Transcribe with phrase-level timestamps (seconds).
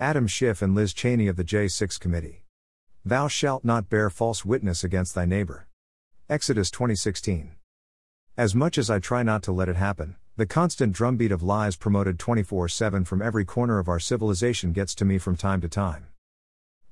[0.00, 2.44] Adam Schiff and Liz Cheney of the J6 Committee.
[3.04, 5.66] Thou shalt not bear false witness against thy neighbor.
[6.30, 7.56] Exodus 2016.
[8.36, 11.74] As much as I try not to let it happen, the constant drumbeat of lies
[11.74, 15.68] promoted 24 7 from every corner of our civilization gets to me from time to
[15.68, 16.06] time.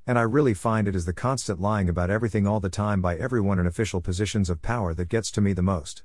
[0.04, 3.14] And I really find it is the constant lying about everything all the time by
[3.14, 6.02] everyone in official positions of power that gets to me the most.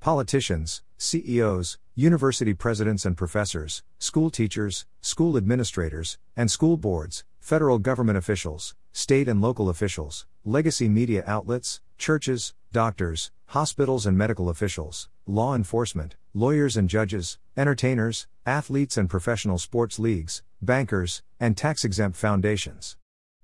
[0.00, 8.18] Politicians, CEOs, university presidents and professors, school teachers, school administrators, and school boards, federal government
[8.18, 15.54] officials, state and local officials, legacy media outlets, churches, doctors, hospitals and medical officials, law
[15.54, 22.96] enforcement, lawyers and judges, entertainers, athletes and professional sports leagues, bankers, and tax exempt foundations.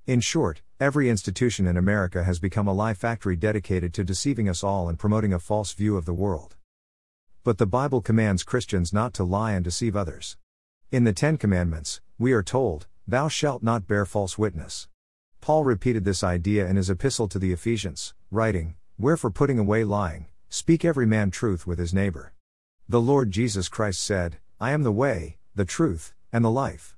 [0.08, 4.64] In short, every institution in America has become a lie factory dedicated to deceiving us
[4.64, 6.56] all and promoting a false view of the world.
[7.50, 10.36] But the Bible commands Christians not to lie and deceive others.
[10.92, 14.86] In the Ten Commandments, we are told, Thou shalt not bear false witness.
[15.40, 20.26] Paul repeated this idea in his epistle to the Ephesians, writing, Wherefore putting away lying,
[20.48, 22.34] speak every man truth with his neighbor.
[22.88, 26.94] The Lord Jesus Christ said, I am the way, the truth, and the life.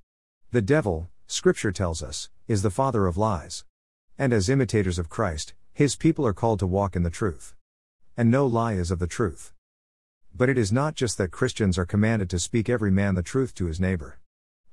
[0.50, 3.64] The devil, Scripture tells us, is the father of lies.
[4.18, 7.54] And as imitators of Christ, his people are called to walk in the truth.
[8.18, 9.54] And no lie is of the truth.
[10.34, 13.54] But it is not just that Christians are commanded to speak every man the truth
[13.56, 14.18] to his neighbor.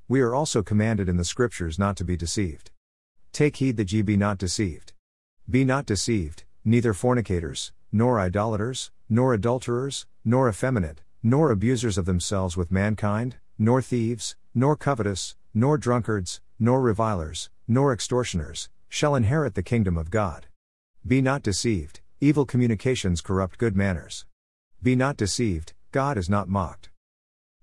[0.08, 2.72] We are also commanded in the Scriptures not to be deceived.
[3.32, 4.94] Take heed that ye be not deceived.
[5.50, 12.56] Be not deceived, neither fornicators, nor idolaters, nor adulterers, nor effeminate, nor abusers of themselves
[12.56, 19.64] with mankind, nor thieves, nor covetous, nor drunkards, nor revilers, nor extortioners, shall inherit the
[19.64, 20.48] kingdom of God.
[21.06, 24.26] Be not deceived, evil communications corrupt good manners.
[24.82, 26.90] Be not deceived, God is not mocked.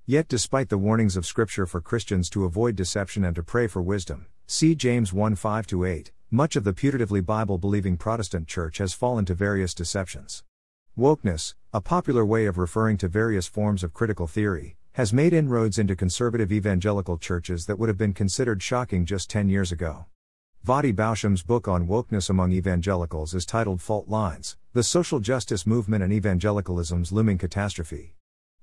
[0.05, 3.81] Yet, despite the warnings of Scripture for Christians to avoid deception and to pray for
[3.81, 8.93] wisdom, see James 1 5 8, much of the putatively Bible believing Protestant church has
[8.93, 10.45] fallen to various deceptions.
[10.99, 15.79] Wokeness, a popular way of referring to various forms of critical theory, has made inroads
[15.79, 20.05] into conservative evangelical churches that would have been considered shocking just 10 years ago.
[20.67, 26.05] Voddie Baucham's book on wokeness among evangelicals is titled Fault Lines The Social Justice Movement
[26.05, 28.15] and Evangelicalism's Looming Catastrophe.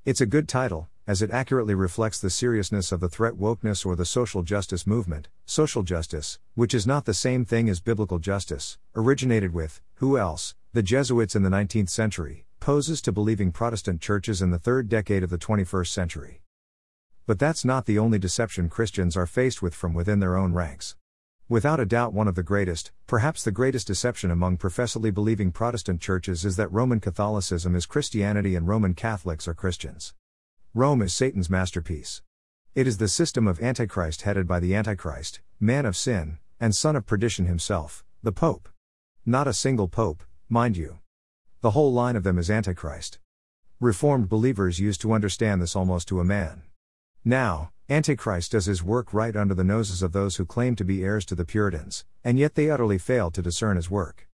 [0.05, 3.95] It's a good title, as it accurately reflects the seriousness of the threat wokeness or
[3.95, 8.77] the social justice movement, social justice, which is not the same thing as biblical justice,
[8.95, 14.39] originated with, who else, the Jesuits in the 19th century, poses to believing Protestant churches
[14.39, 16.43] in the third decade of the 21st century.
[17.25, 20.95] But that's not the only deception Christians are faced with from within their own ranks.
[21.49, 25.99] Without a doubt, one of the greatest, perhaps the greatest deception among professedly believing Protestant
[25.99, 30.13] churches is that Roman Catholicism is Christianity and Roman Catholics are Christians.
[30.73, 32.21] Rome is Satan's masterpiece.
[32.75, 36.95] It is the system of Antichrist headed by the Antichrist, man of sin, and son
[36.95, 38.69] of perdition himself, the Pope.
[39.25, 40.99] Not a single Pope, mind you.
[41.59, 43.19] The whole line of them is Antichrist.
[43.81, 46.63] Reformed believers used to understand this almost to a man.
[47.25, 51.03] Now, Antichrist does his work right under the noses of those who claim to be
[51.03, 54.29] heirs to the Puritans, and yet they utterly fail to discern his work.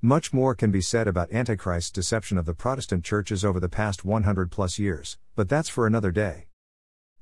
[0.00, 4.02] Much more can be said about Antichrist's deception of the Protestant churches over the past
[4.02, 6.46] 100 plus years, but that's for another day.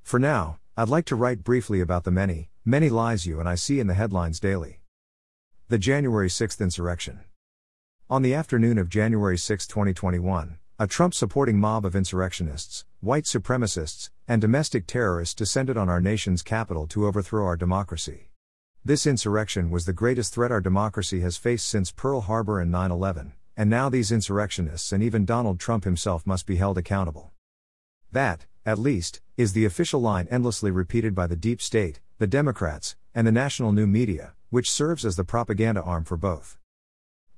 [0.04, 3.56] For now, I'd like to write briefly about the many, many lies you and I
[3.56, 4.80] see in the headlines daily.
[5.66, 7.18] The January 6th insurrection.
[8.08, 14.10] On the afternoon of January 6, 2021, a Trump supporting mob of insurrectionists, white supremacists,
[14.28, 18.28] and domestic terrorists descended on our nation's capital to overthrow our democracy.
[18.84, 22.90] This insurrection was the greatest threat our democracy has faced since Pearl Harbor and 9
[22.90, 27.32] 11, and now these insurrectionists and even Donald Trump himself must be held accountable.
[28.12, 32.96] That, at least, is the official line endlessly repeated by the deep state, the Democrats,
[33.14, 36.58] and the national new media, which serves as the propaganda arm for both.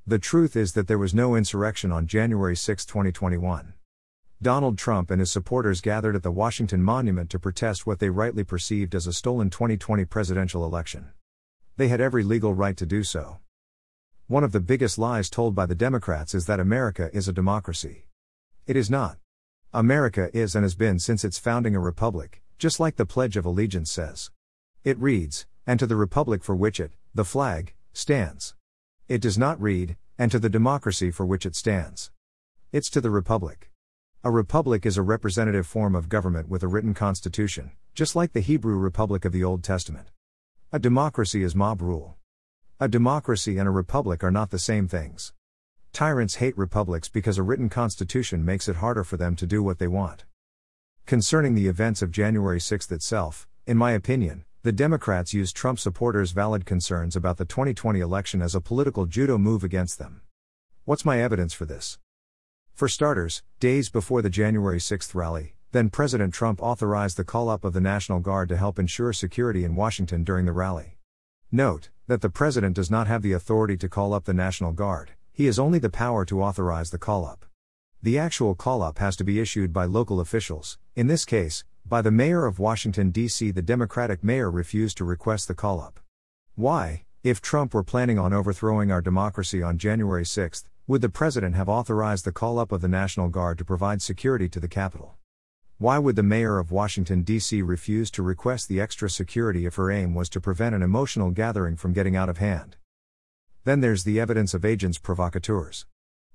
[0.07, 3.75] The truth is that there was no insurrection on January 6, 2021.
[4.43, 8.43] Donald Trump and his supporters gathered at the Washington Monument to protest what they rightly
[8.43, 11.11] perceived as a stolen 2020 presidential election.
[11.77, 13.41] They had every legal right to do so.
[14.29, 18.07] One of the biggest lies told by the Democrats is that America is a democracy.
[18.67, 19.19] It is not.
[19.75, 23.45] America is and has been since its founding a republic, just like the Pledge of
[23.45, 24.31] Allegiance says.
[24.85, 28.55] It reads, and to the republic for which it, the flag, stands.
[29.07, 32.11] It does not read, and to the democracy for which it stands.
[32.73, 33.71] It's to the republic.
[34.23, 38.41] A republic is a representative form of government with a written constitution, just like the
[38.41, 40.09] Hebrew republic of the Old Testament.
[40.73, 42.19] A democracy is mob rule.
[42.79, 45.33] A democracy and a republic are not the same things.
[45.95, 49.79] Tyrants hate republics because a written constitution makes it harder for them to do what
[49.79, 50.27] they want.
[51.07, 56.33] Concerning the events of January 6 itself, in my opinion, the Democrats used Trump supporters'
[56.33, 60.21] valid concerns about the 2020 election as a political judo move against them.
[60.85, 61.99] What's my evidence for this?
[62.75, 67.65] For starters, days before the January 6th rally, then President Trump authorized the call up
[67.65, 70.99] of the National Guard to help ensure security in Washington during the rally.
[71.53, 75.13] Note that the president does not have the authority to call up the National Guard,
[75.33, 77.47] he has only the power to authorize the call up.
[78.03, 82.03] The actual call up has to be issued by local officials, in this case, by
[82.03, 83.51] the mayor of Washington, D.C.
[83.51, 86.01] The Democratic mayor refused to request the call up.
[86.55, 91.55] Why, if Trump were planning on overthrowing our democracy on January 6, would the President
[91.55, 95.15] have authorized the call up of the National Guard to provide security to the Capitol?
[95.79, 97.63] Why would the mayor of Washington, D.C.
[97.63, 101.77] refuse to request the extra security if her aim was to prevent an emotional gathering
[101.77, 102.75] from getting out of hand?
[103.63, 105.87] Then there's the evidence of agents provocateurs.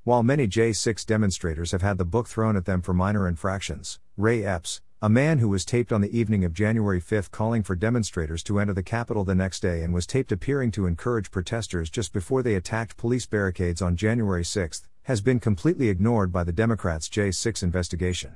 [0.05, 4.45] While many J6 demonstrators have had the book thrown at them for minor infractions, Ray
[4.45, 8.41] Epps, a man who was taped on the evening of January 5 calling for demonstrators
[8.41, 12.11] to enter the Capitol the next day and was taped appearing to encourage protesters just
[12.11, 17.07] before they attacked police barricades on January 6, has been completely ignored by the Democrats'
[17.07, 18.35] J6 investigation.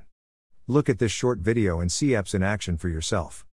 [0.67, 3.47] Look at this short video and see Epps in action for yourself.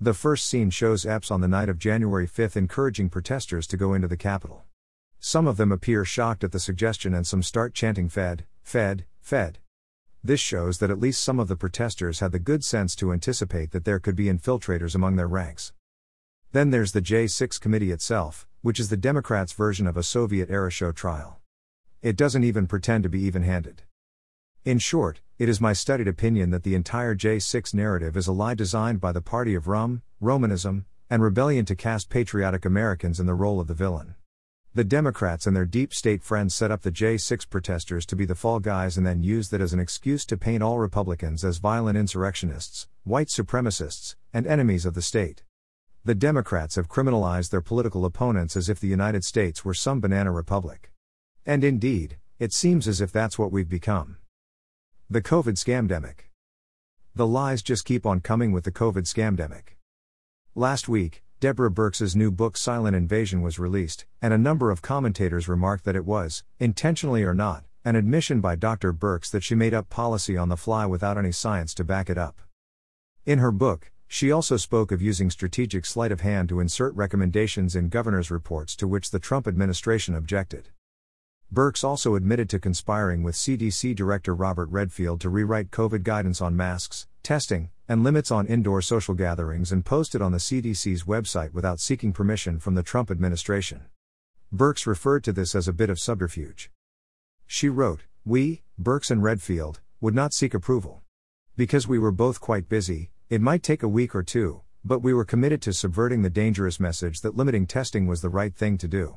[0.00, 3.92] The first scene shows Epps on the night of January 5 encouraging protesters to go
[3.92, 4.62] into the Capitol.
[5.18, 9.58] Some of them appear shocked at the suggestion and some start chanting Fed, Fed, Fed.
[10.24, 13.72] This shows that at least some of the protesters had the good sense to anticipate
[13.72, 15.72] that there could be infiltrators among their ranks.
[16.52, 20.70] Then there's the J6 committee itself, which is the Democrats' version of a Soviet era
[20.70, 21.40] show trial.
[22.02, 23.82] It doesn't even pretend to be even handed.
[24.64, 28.54] In short, it is my studied opinion that the entire J6 narrative is a lie
[28.54, 33.34] designed by the party of rum, Romanism, and rebellion to cast patriotic Americans in the
[33.34, 34.14] role of the villain.
[34.74, 38.34] The Democrats and their deep state friends set up the J6 protesters to be the
[38.34, 41.98] fall guys and then used that as an excuse to paint all Republicans as violent
[41.98, 45.42] insurrectionists, white supremacists, and enemies of the state.
[46.06, 50.32] The Democrats have criminalized their political opponents as if the United States were some banana
[50.32, 50.90] republic.
[51.44, 54.16] And indeed, it seems as if that's what we've become.
[55.10, 56.30] The COVID scamdemic.
[57.14, 59.76] The lies just keep on coming with the COVID scamdemic.
[60.54, 65.48] Last week, Deborah Birx's new book Silent Invasion was released, and a number of commentators
[65.48, 68.92] remarked that it was, intentionally or not, an admission by Dr.
[68.92, 72.16] Birx that she made up policy on the fly without any science to back it
[72.16, 72.40] up.
[73.26, 77.74] In her book, she also spoke of using strategic sleight of hand to insert recommendations
[77.74, 80.68] in governor's reports to which the Trump administration objected.
[81.52, 86.54] Birx also admitted to conspiring with CDC Director Robert Redfield to rewrite COVID guidance on
[86.54, 91.80] masks, testing, and limits on indoor social gatherings and posted on the CDC's website without
[91.80, 93.82] seeking permission from the Trump administration.
[94.54, 96.70] Birx referred to this as a bit of subterfuge.
[97.46, 101.02] She wrote, We, Birx and Redfield, would not seek approval.
[101.56, 105.14] Because we were both quite busy, it might take a week or two, but we
[105.14, 108.88] were committed to subverting the dangerous message that limiting testing was the right thing to
[108.88, 109.16] do.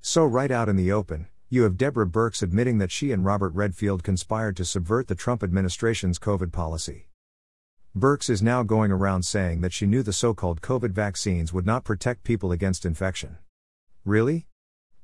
[0.00, 3.54] So, right out in the open, you have Deborah Birx admitting that she and Robert
[3.54, 7.08] Redfield conspired to subvert the Trump administration's COVID policy.
[7.96, 11.64] Birx is now going around saying that she knew the so called COVID vaccines would
[11.64, 13.38] not protect people against infection.
[14.04, 14.48] Really?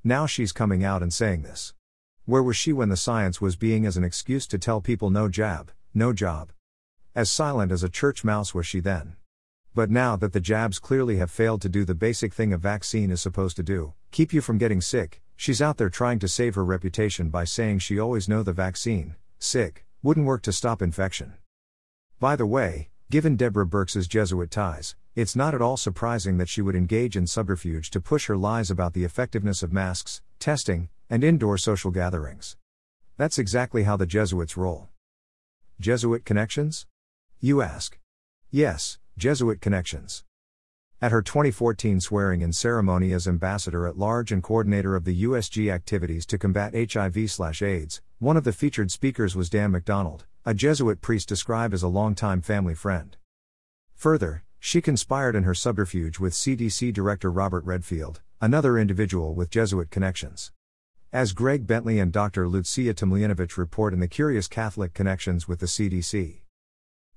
[0.02, 1.72] Now she's coming out and saying this.
[2.24, 5.28] Where was she when the science was being as an excuse to tell people no
[5.28, 6.50] jab, no job?
[7.14, 9.14] As silent as a church mouse was she then.
[9.72, 13.12] But now that the jabs clearly have failed to do the basic thing a vaccine
[13.12, 16.56] is supposed to do keep you from getting sick she's out there trying to save
[16.56, 21.32] her reputation by saying she always know the vaccine, sick, wouldn't work to stop infection.
[22.20, 26.60] By the way, given Deborah Birx's Jesuit ties, it's not at all surprising that she
[26.60, 31.24] would engage in subterfuge to push her lies about the effectiveness of masks, testing, and
[31.24, 32.58] indoor social gatherings.
[33.16, 34.90] That's exactly how the Jesuits roll.
[35.80, 36.86] Jesuit connections?
[37.40, 37.98] You ask.
[38.50, 40.22] Yes, Jesuit connections.
[41.00, 45.72] At her 2014 swearing in ceremony as ambassador at large and coordinator of the USG
[45.72, 51.28] activities to combat HIV/AIDS, one of the featured speakers was Dan McDonald, a Jesuit priest
[51.28, 53.18] described as a longtime family friend.
[53.94, 59.90] Further, she conspired in her subterfuge with CDC Director Robert Redfield, another individual with Jesuit
[59.90, 60.50] connections.
[61.12, 62.48] As Greg Bentley and Dr.
[62.48, 66.40] Lucia Tomljanovic report in the Curious Catholic Connections with the CDC.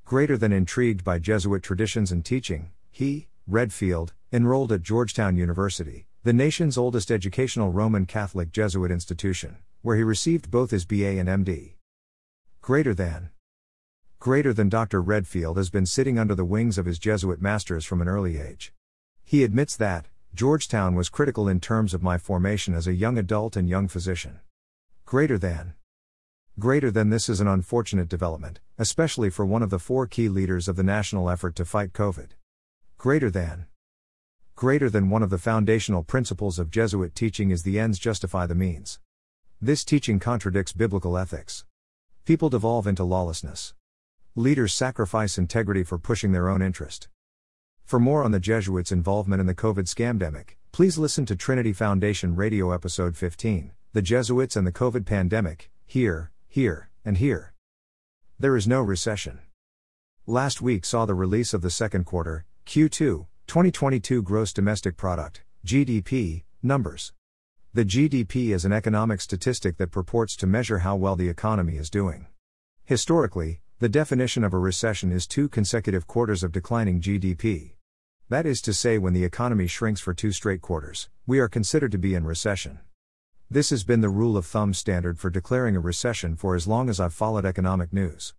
[0.03, 6.33] Greater than intrigued by Jesuit traditions and teaching, he, Redfield, enrolled at Georgetown University, the
[6.33, 11.75] nation's oldest educational Roman Catholic Jesuit institution, where he received both his BA and MD.
[12.63, 13.29] Greater than.
[14.19, 15.01] Greater than Dr.
[15.01, 18.71] Redfield has been sitting under the wings of his Jesuit masters from an early age.
[19.25, 23.57] He admits that, Georgetown was critical in terms of my formation as a young adult
[23.57, 24.39] and young physician.
[25.03, 25.73] Greater than.
[26.57, 30.69] Greater than this is an unfortunate development, especially for one of the four key leaders
[30.69, 32.29] of the national effort to fight COVID.
[32.97, 33.65] Greater than.
[34.55, 38.55] Greater than one of the foundational principles of Jesuit teaching is the ends justify the
[38.55, 38.99] means.
[39.61, 41.65] This teaching contradicts biblical ethics.
[42.25, 43.73] People devolve into lawlessness.
[44.33, 47.09] Leaders sacrifice integrity for pushing their own interest.
[47.83, 52.33] For more on the Jesuits' involvement in the COVID scamdemic, please listen to Trinity Foundation
[52.33, 57.53] Radio Episode 15 The Jesuits and the COVID Pandemic, here, here, and here.
[58.39, 59.39] There is no recession.
[60.25, 66.43] Last week saw the release of the second quarter, Q2, 2022 Gross Domestic Product, GDP,
[66.61, 67.11] numbers.
[67.75, 71.89] The GDP is an economic statistic that purports to measure how well the economy is
[71.89, 72.27] doing.
[72.85, 77.71] Historically, the definition of a recession is two consecutive quarters of declining GDP.
[78.29, 81.91] That is to say, when the economy shrinks for two straight quarters, we are considered
[81.93, 82.77] to be in recession.
[83.49, 86.91] This has been the rule of thumb standard for declaring a recession for as long
[86.91, 88.35] as I've followed economic news.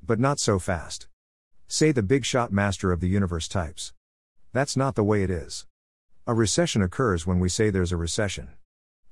[0.00, 1.08] But not so fast.
[1.66, 3.92] Say the big shot master of the universe types.
[4.52, 5.66] That's not the way it is.
[6.24, 8.50] A recession occurs when we say there's a recession.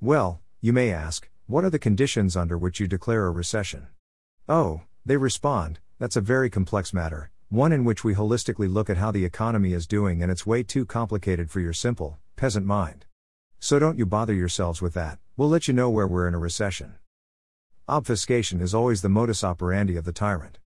[0.00, 3.88] Well, you may ask, what are the conditions under which you declare a recession?
[4.48, 8.96] Oh, they respond, that's a very complex matter, one in which we holistically look at
[8.96, 13.06] how the economy is doing and it's way too complicated for your simple, peasant mind.
[13.58, 16.38] So don't you bother yourselves with that, we'll let you know where we're in a
[16.38, 16.94] recession.
[17.88, 20.60] Obfuscation is always the modus operandi of the tyrant.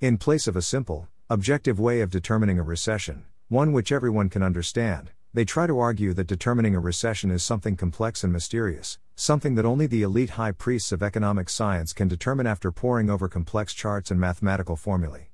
[0.00, 4.44] In place of a simple, objective way of determining a recession, one which everyone can
[4.44, 9.54] understand, they try to argue that determining a recession is something complex and mysterious, something
[9.54, 13.72] that only the elite high priests of economic science can determine after poring over complex
[13.72, 15.28] charts and mathematical formulae.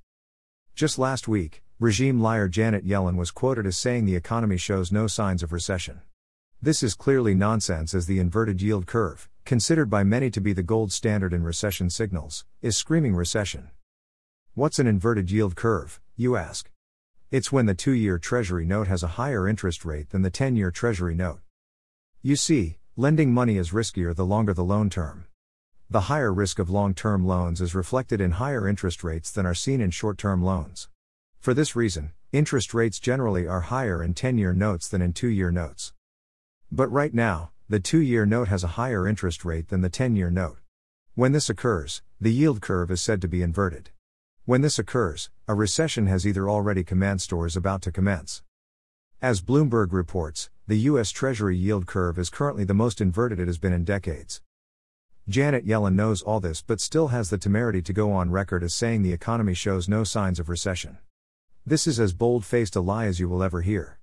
[0.75, 5.07] Just last week, regime liar Janet Yellen was quoted as saying the economy shows no
[5.07, 6.03] signs of recession.
[6.61, 10.63] This is clearly nonsense as the inverted yield curve, considered by many to be the
[10.63, 13.71] gold standard in recession signals, is screaming recession.
[14.53, 16.69] What's an inverted yield curve, you ask?
[17.35, 20.55] It's when the two year Treasury note has a higher interest rate than the 10
[20.55, 21.41] year Treasury note.
[22.23, 25.27] You see, lending money is riskier the longer the loan term.
[25.91, 29.53] The higher risk of long term loans is reflected in higher interest rates than are
[29.53, 30.89] seen in short term loans.
[31.41, 35.27] For this reason, interest rates generally are higher in 10 year notes than in 2
[35.27, 35.93] year notes.
[36.71, 40.15] But right now, the 2 year note has a higher interest rate than the 10
[40.15, 40.61] year note.
[41.17, 43.91] When this occurs, the yield curve is said to be inverted.
[44.47, 48.43] When this occurs, a recession has either already commenced or is about to commence.
[49.23, 51.11] As Bloomberg reports, the U.S.
[51.11, 54.43] Treasury yield curve is currently the most inverted it has been in decades.
[55.27, 58.75] Janet Yellen knows all this but still has the temerity to go on record as
[58.75, 60.99] saying the economy shows no signs of recession.
[61.65, 63.99] This is as bold faced a lie as you will ever hear.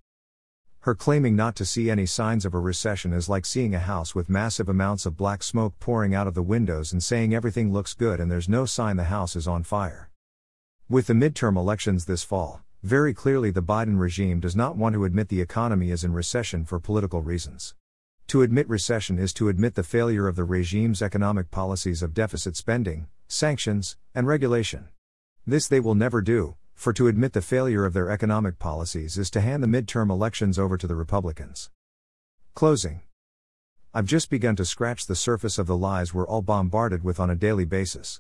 [0.80, 4.16] Her claiming not to see any signs of a recession is like seeing a house
[4.16, 7.94] with massive amounts of black smoke pouring out of the windows and saying everything looks
[7.94, 10.11] good and there's no sign the house is on fire.
[10.92, 15.06] With the midterm elections this fall, very clearly the Biden regime does not want to
[15.06, 17.76] admit the economy is in recession for political reasons.
[18.28, 22.58] To admit recession is to admit the failure of the regime's economic policies of deficit
[22.58, 24.90] spending, sanctions, and regulation.
[25.48, 29.30] This they will never do, for to admit the failure of their economic policies is
[29.30, 31.70] to hand the midterm elections over to the Republicans.
[32.54, 33.00] Closing.
[33.94, 37.30] I've just begun to scratch the surface of the lies we're all bombarded with on
[37.30, 38.20] a daily basis.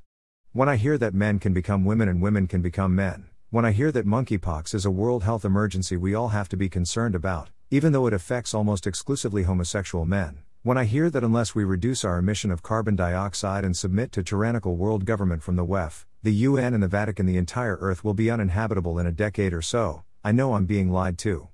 [0.54, 3.72] When I hear that men can become women and women can become men, when I
[3.72, 7.52] hear that monkeypox is a world health emergency we all have to be concerned about,
[7.70, 12.04] even though it affects almost exclusively homosexual men, when I hear that unless we reduce
[12.04, 16.34] our emission of carbon dioxide and submit to tyrannical world government from the WEF, the
[16.34, 20.04] UN and the Vatican, the entire Earth will be uninhabitable in a decade or so,
[20.22, 21.48] I know I'm being lied to.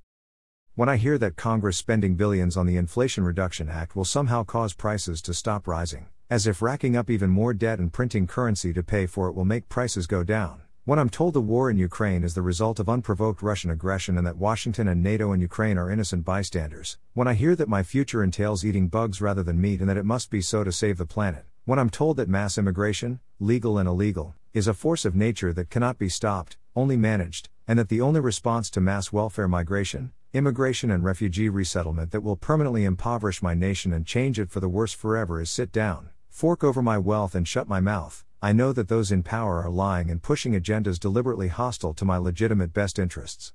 [0.73, 4.73] When I hear that Congress spending billions on the Inflation Reduction Act will somehow cause
[4.73, 8.83] prices to stop rising, as if racking up even more debt and printing currency to
[8.83, 10.61] pay for it will make prices go down.
[10.83, 14.27] When I'm told the war in Ukraine is the result of unprovoked Russian aggression and
[14.27, 18.23] that Washington and NATO and Ukraine are innocent bystanders, when I hear that my future
[18.23, 21.05] entails eating bugs rather than meat and that it must be so to save the
[21.05, 25.53] planet, when I'm told that mass immigration, legal and illegal, is a force of nature
[25.53, 30.11] that cannot be stopped, only managed, and that the only response to mass welfare migration,
[30.33, 34.69] immigration and refugee resettlement that will permanently impoverish my nation and change it for the
[34.69, 38.71] worse forever is sit down, fork over my wealth and shut my mouth, I know
[38.71, 42.99] that those in power are lying and pushing agendas deliberately hostile to my legitimate best
[42.99, 43.53] interests.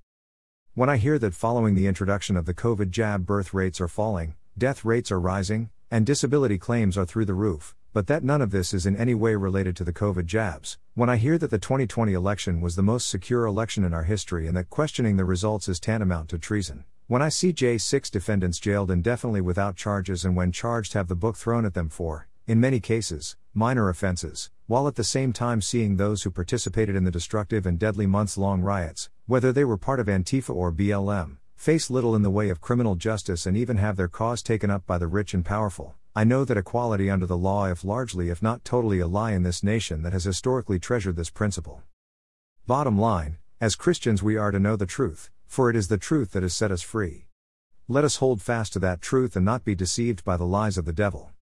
[0.75, 4.35] When I hear that following the introduction of the COVID jab, birth rates are falling,
[4.59, 8.51] death rates are rising, and disability claims are through the roof, but that none of
[8.51, 11.59] this is in any way related to the COVID jabs, when I hear that the
[11.61, 15.69] 2020 election was the most secure election in our history and that questioning the results
[15.69, 20.51] is tantamount to treason, when I see J6 defendants jailed indefinitely without charges and when
[20.51, 24.97] charged have the book thrown at them for, in many cases, minor offenses, while at
[24.97, 29.11] the same time seeing those who participated in the destructive and deadly months long riots,
[29.27, 32.97] whether they were part of Antifa or BLM, face little in the way of criminal
[32.97, 35.95] justice and even have their cause taken up by the rich and powerful.
[36.17, 39.45] I know that equality under the law, if largely, if not totally, a lie in
[39.45, 41.83] this nation that has historically treasured this principle.
[42.67, 46.33] Bottom line, as Christians, we are to know the truth, for it is the truth
[46.33, 47.27] that has set us free.
[47.87, 50.85] Let us hold fast to that truth and not be deceived by the lies of
[50.85, 51.31] the devil.